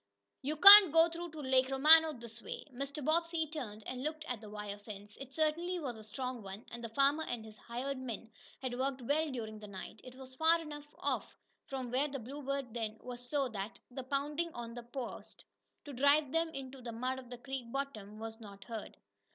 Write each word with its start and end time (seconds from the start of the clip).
You 0.41 0.55
can't 0.55 0.91
go 0.91 1.09
through 1.09 1.29
to 1.33 1.41
Lake 1.41 1.69
Romano 1.69 2.11
this 2.11 2.41
way!" 2.41 2.65
Mr. 2.73 3.05
Bobbsey 3.05 3.45
turned 3.45 3.83
and 3.85 4.01
looked 4.01 4.25
at 4.25 4.41
the 4.41 4.49
wire 4.49 4.79
fence. 4.79 5.15
It 5.21 5.31
certainly 5.31 5.77
was 5.79 5.95
a 5.95 6.03
strong 6.03 6.41
one, 6.41 6.65
and 6.71 6.83
the 6.83 6.89
farmer 6.89 7.21
and 7.23 7.45
his 7.45 7.59
hired 7.59 7.99
men 7.99 8.31
had 8.63 8.79
worked 8.79 9.03
well 9.03 9.29
during 9.31 9.59
the 9.59 9.67
night. 9.67 10.01
It 10.03 10.15
was 10.15 10.33
far 10.33 10.59
enough 10.59 10.87
off 10.97 11.37
from 11.67 11.91
where 11.91 12.07
the 12.07 12.17
Bluebird 12.17 12.73
then 12.73 12.97
was 12.99 13.29
so 13.29 13.47
that 13.49 13.77
the 13.91 14.01
pounding 14.01 14.51
on 14.55 14.73
the 14.73 14.81
posts, 14.81 15.45
to 15.85 15.93
drive 15.93 16.31
them 16.31 16.49
into 16.49 16.81
the 16.81 16.91
mud 16.91 17.19
of 17.19 17.29
the 17.29 17.37
creek 17.37 17.71
bottom, 17.71 18.17
was 18.17 18.39
not 18.39 18.63
heard. 18.63 18.97